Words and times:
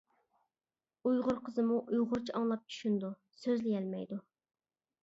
ئۇيغۇر 1.09 1.37
قىزمۇ 1.49 1.77
ئۇيغۇرچە 1.83 2.35
ئاڭلاپ 2.41 2.65
چۈشىنىدۇ، 2.71 3.13
سۆزلىيەلمەيدۇ. 3.45 4.25